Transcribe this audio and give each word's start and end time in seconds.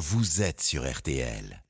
vous 0.00 0.40
êtes 0.40 0.62
sur 0.62 0.90
RTL. 0.90 1.62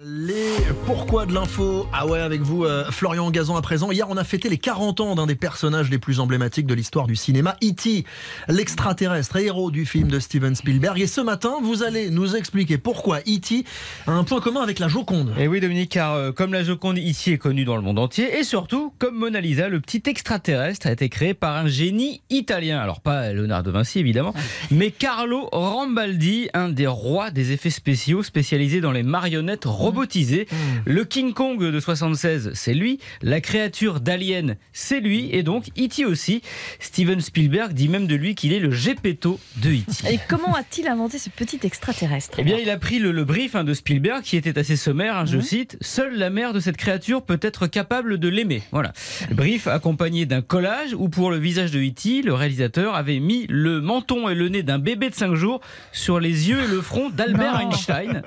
Les 0.00 0.54
pourquoi 0.86 1.24
de 1.24 1.32
l'info 1.32 1.86
Ah 1.92 2.06
ouais, 2.06 2.18
avec 2.18 2.40
vous, 2.40 2.64
euh, 2.64 2.90
Florian 2.90 3.30
Gazan 3.30 3.54
à 3.54 3.62
présent. 3.62 3.92
Hier, 3.92 4.06
on 4.10 4.16
a 4.16 4.24
fêté 4.24 4.48
les 4.48 4.58
40 4.58 5.00
ans 5.00 5.14
d'un 5.14 5.26
des 5.26 5.36
personnages 5.36 5.88
les 5.88 5.98
plus 5.98 6.18
emblématiques 6.18 6.66
de 6.66 6.74
l'histoire 6.74 7.06
du 7.06 7.14
cinéma, 7.14 7.56
E.T., 7.62 8.04
l'extraterrestre 8.48 9.36
héros 9.36 9.70
du 9.70 9.86
film 9.86 10.08
de 10.08 10.18
Steven 10.18 10.56
Spielberg. 10.56 11.00
Et 11.00 11.06
ce 11.06 11.20
matin, 11.20 11.54
vous 11.62 11.84
allez 11.84 12.10
nous 12.10 12.34
expliquer 12.34 12.76
pourquoi 12.76 13.20
E.T. 13.20 13.64
a 14.08 14.10
un 14.10 14.24
point 14.24 14.40
commun 14.40 14.62
avec 14.62 14.80
la 14.80 14.88
Joconde. 14.88 15.32
Et 15.38 15.46
oui, 15.46 15.60
Dominique, 15.60 15.92
car 15.92 16.14
euh, 16.14 16.32
comme 16.32 16.52
la 16.52 16.64
Joconde 16.64 16.98
ici 16.98 17.30
est 17.30 17.38
connue 17.38 17.64
dans 17.64 17.76
le 17.76 17.82
monde 17.82 18.00
entier, 18.00 18.36
et 18.38 18.42
surtout, 18.42 18.92
comme 18.98 19.16
Mona 19.16 19.40
Lisa, 19.40 19.68
le 19.68 19.80
petit 19.80 20.02
extraterrestre 20.06 20.88
a 20.88 20.92
été 20.92 21.08
créé 21.08 21.34
par 21.34 21.56
un 21.56 21.68
génie 21.68 22.20
italien. 22.30 22.80
Alors, 22.80 23.00
pas 23.00 23.32
Leonardo 23.32 23.70
Vinci, 23.70 24.00
évidemment, 24.00 24.34
mais 24.72 24.90
Carlo 24.90 25.48
Rambaldi, 25.52 26.48
un 26.52 26.68
des 26.68 26.88
rois 26.88 27.30
des 27.30 27.52
effets 27.52 27.70
spéciaux 27.70 28.24
spécialisés 28.24 28.80
dans 28.80 28.92
les 28.92 29.04
marionnettes 29.04 29.64
robotisé. 29.84 30.46
Le 30.86 31.04
King 31.04 31.34
Kong 31.34 31.62
de 31.62 31.78
76, 31.80 32.52
c'est 32.54 32.72
lui. 32.72 33.00
La 33.22 33.42
créature 33.42 34.00
d'Alien, 34.00 34.56
c'est 34.72 35.00
lui. 35.00 35.28
Et 35.32 35.42
donc, 35.42 35.68
E.T. 35.78 36.06
aussi. 36.06 36.40
Steven 36.80 37.20
Spielberg 37.20 37.72
dit 37.74 37.88
même 37.88 38.06
de 38.06 38.14
lui 38.14 38.34
qu'il 38.34 38.54
est 38.54 38.60
le 38.60 38.70
Gepetto 38.70 39.38
de 39.58 39.70
E.T. 39.70 40.08
Et 40.12 40.18
comment 40.26 40.54
a-t-il 40.54 40.88
inventé 40.88 41.18
ce 41.18 41.28
petit 41.28 41.60
extraterrestre? 41.62 42.38
Eh 42.38 42.44
bien, 42.44 42.56
il 42.56 42.70
a 42.70 42.78
pris 42.78 42.98
le, 42.98 43.12
le 43.12 43.24
brief 43.24 43.54
hein, 43.54 43.64
de 43.64 43.74
Spielberg 43.74 44.22
qui 44.22 44.36
était 44.36 44.58
assez 44.58 44.76
sommaire, 44.76 45.18
hein, 45.18 45.26
je 45.26 45.38
cite. 45.38 45.76
Seule 45.82 46.16
la 46.16 46.30
mère 46.30 46.54
de 46.54 46.60
cette 46.60 46.78
créature 46.78 47.22
peut 47.22 47.40
être 47.42 47.66
capable 47.66 48.18
de 48.18 48.28
l'aimer. 48.28 48.62
Voilà. 48.72 48.92
Brief 49.32 49.66
accompagné 49.66 50.24
d'un 50.24 50.40
collage 50.40 50.94
où, 50.94 51.10
pour 51.10 51.30
le 51.30 51.36
visage 51.36 51.70
de 51.72 51.80
E.T., 51.80 52.22
le 52.22 52.32
réalisateur 52.32 52.94
avait 52.94 53.20
mis 53.20 53.46
le 53.50 53.82
menton 53.82 54.30
et 54.30 54.34
le 54.34 54.48
nez 54.48 54.62
d'un 54.62 54.78
bébé 54.78 55.10
de 55.10 55.14
5 55.14 55.34
jours 55.34 55.60
sur 55.92 56.20
les 56.20 56.48
yeux 56.48 56.62
et 56.64 56.68
le 56.68 56.80
front 56.80 57.10
d'Albert. 57.10 57.60
Einstein 57.60 58.22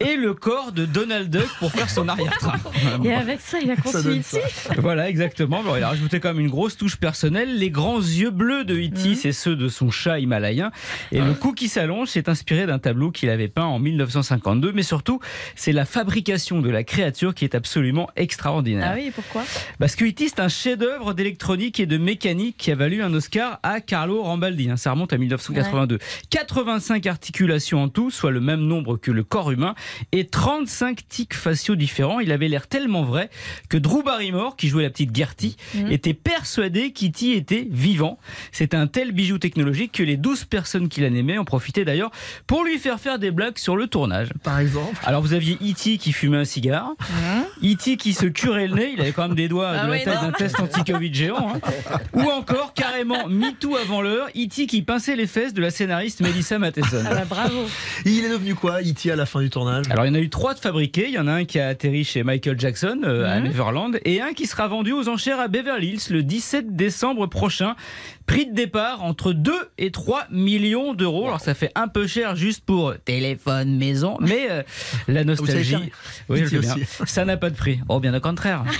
et 0.00 0.16
le 0.16 0.34
corps 0.34 0.71
de 0.72 0.86
Donald 0.86 1.30
Duck 1.30 1.48
pour 1.58 1.70
faire 1.72 1.88
son 1.90 2.08
arrière-train. 2.08 2.54
Et 3.04 3.12
avec 3.12 3.40
ça, 3.40 3.58
il 3.60 3.70
a 3.70 3.76
donne 3.76 4.18
E.T. 4.18 4.38
Voilà, 4.78 5.08
exactement. 5.08 5.62
Bon, 5.62 5.76
il 5.76 5.82
a 5.82 5.88
rajouté 5.88 6.20
quand 6.20 6.28
même 6.30 6.40
une 6.40 6.50
grosse 6.50 6.76
touche 6.76 6.96
personnelle. 6.96 7.58
Les 7.58 7.70
grands 7.70 8.00
yeux 8.00 8.30
bleus 8.30 8.64
de 8.64 8.74
E.T., 8.76 9.14
c'est 9.14 9.32
ceux 9.32 9.56
de 9.56 9.68
son 9.68 9.90
chat 9.90 10.18
himalayen. 10.18 10.70
Et 11.10 11.20
le 11.20 11.34
cou 11.34 11.52
qui 11.52 11.68
s'allonge, 11.68 12.08
c'est 12.08 12.28
inspiré 12.28 12.66
d'un 12.66 12.78
tableau 12.78 13.10
qu'il 13.10 13.28
avait 13.30 13.48
peint 13.48 13.64
en 13.64 13.78
1952. 13.78 14.72
Mais 14.72 14.82
surtout, 14.82 15.20
c'est 15.56 15.72
la 15.72 15.84
fabrication 15.84 16.60
de 16.60 16.70
la 16.70 16.84
créature 16.84 17.34
qui 17.34 17.44
est 17.44 17.54
absolument 17.54 18.08
extraordinaire. 18.16 18.90
Ah 18.92 18.96
oui, 18.96 19.10
pourquoi? 19.14 19.42
Parce 19.78 19.96
que 19.96 20.04
E.T., 20.04 20.28
c'est 20.28 20.40
un 20.40 20.48
chef-d'œuvre 20.48 21.14
d'électronique 21.14 21.80
et 21.80 21.86
de 21.86 21.98
mécanique 21.98 22.56
qui 22.58 22.70
a 22.70 22.74
valu 22.74 23.02
un 23.02 23.12
Oscar 23.14 23.58
à 23.62 23.80
Carlo 23.80 24.22
Rambaldi. 24.22 24.70
hein. 24.70 24.76
Ça 24.76 24.90
remonte 24.92 25.12
à 25.12 25.18
1982. 25.18 25.98
85 26.30 27.06
articulations 27.06 27.82
en 27.82 27.88
tout, 27.88 28.10
soit 28.10 28.30
le 28.30 28.40
même 28.40 28.60
nombre 28.60 28.96
que 28.96 29.10
le 29.10 29.22
corps 29.24 29.50
humain, 29.50 29.74
et 30.12 30.26
35 30.62 31.08
tics 31.08 31.34
faciaux 31.34 31.74
différents. 31.74 32.20
Il 32.20 32.30
avait 32.30 32.46
l'air 32.46 32.68
tellement 32.68 33.02
vrai 33.02 33.30
que 33.68 33.76
Drew 33.76 34.02
Barrymore, 34.04 34.56
qui 34.56 34.68
jouait 34.68 34.84
la 34.84 34.90
petite 34.90 35.14
Gertie, 35.14 35.56
était 35.90 36.14
persuadé 36.14 36.92
qu'E.T. 36.92 37.36
était 37.36 37.66
vivant. 37.68 38.18
C'est 38.52 38.74
un 38.74 38.86
tel 38.86 39.10
bijou 39.12 39.38
technologique 39.38 39.92
que 39.92 40.02
les 40.04 40.16
12 40.16 40.44
personnes 40.44 40.88
qui 40.88 41.00
l'animaient 41.00 41.38
en 41.38 41.44
profitaient 41.44 41.84
d'ailleurs 41.84 42.12
pour 42.46 42.64
lui 42.64 42.78
faire 42.78 43.00
faire 43.00 43.18
des 43.18 43.32
blagues 43.32 43.58
sur 43.58 43.76
le 43.76 43.88
tournage. 43.88 44.28
Par 44.44 44.60
exemple. 44.60 44.96
Alors 45.04 45.20
vous 45.20 45.34
aviez 45.34 45.54
E.T. 45.54 45.98
qui 45.98 46.12
fumait 46.12 46.38
un 46.38 46.44
cigare, 46.44 46.92
E.T. 47.64 47.96
qui 47.96 48.12
se 48.12 48.26
curait 48.26 48.68
le 48.68 48.74
nez, 48.76 48.90
il 48.94 49.00
avait 49.00 49.12
quand 49.12 49.26
même 49.26 49.36
des 49.36 49.48
doigts 49.48 49.70
Ah 49.70 49.86
de 49.86 49.90
la 49.90 49.98
taille 49.98 50.20
d'un 50.20 50.32
test 50.32 50.60
anti-Covid 50.60 51.12
géant, 51.12 51.54
hein. 51.56 51.98
ou 52.12 52.22
encore 52.30 52.72
carrément 52.72 53.26
MeToo 53.28 53.76
avant 53.76 54.00
l'heure, 54.00 54.28
E.T. 54.28 54.66
qui 54.66 54.82
pinçait 54.82 55.16
les 55.16 55.26
fesses 55.26 55.54
de 55.54 55.60
la 55.60 55.70
scénariste 55.70 56.20
Melissa 56.20 56.58
Matheson. 56.58 57.02
Ah 57.04 57.14
bah 57.14 57.24
bravo 57.28 57.66
Il 58.04 58.24
est 58.24 58.30
devenu 58.30 58.54
quoi, 58.54 58.80
E.T. 58.80 59.10
à 59.10 59.16
la 59.16 59.26
fin 59.26 59.40
du 59.40 59.50
tournage? 59.50 59.86
Alors 59.90 60.04
il 60.04 60.08
y 60.08 60.10
en 60.12 60.14
a 60.14 60.20
eu 60.20 60.30
trois 60.30 60.51
de 60.54 60.58
fabriqués, 60.58 61.06
il 61.08 61.14
y 61.14 61.18
en 61.18 61.26
a 61.26 61.32
un 61.32 61.44
qui 61.44 61.58
a 61.58 61.68
atterri 61.68 62.04
chez 62.04 62.22
Michael 62.22 62.58
Jackson 62.58 63.00
euh, 63.04 63.24
à 63.26 63.40
Neverland 63.40 63.98
et 64.04 64.20
un 64.20 64.32
qui 64.32 64.46
sera 64.46 64.68
vendu 64.68 64.92
aux 64.92 65.08
enchères 65.08 65.40
à 65.40 65.48
Beverly 65.48 65.94
Hills 65.94 66.10
le 66.10 66.22
17 66.22 66.76
décembre 66.76 67.26
prochain. 67.26 67.74
Prix 68.26 68.46
de 68.46 68.54
départ 68.54 69.02
entre 69.02 69.32
2 69.32 69.52
et 69.78 69.90
3 69.90 70.26
millions 70.30 70.94
d'euros. 70.94 71.26
Alors 71.26 71.40
ça 71.40 71.54
fait 71.54 71.72
un 71.74 71.88
peu 71.88 72.06
cher 72.06 72.36
juste 72.36 72.64
pour 72.64 72.94
téléphone, 73.04 73.76
maison, 73.76 74.16
mais 74.20 74.48
euh, 74.50 74.62
la 75.08 75.24
nostalgie, 75.24 75.90
oui, 76.28 76.42
bien. 76.42 76.74
ça 77.04 77.24
n'a 77.24 77.36
pas 77.36 77.50
de 77.50 77.56
prix. 77.56 77.80
Oh 77.88 78.00
bien 78.00 78.14
au 78.14 78.20
contraire. 78.20 78.64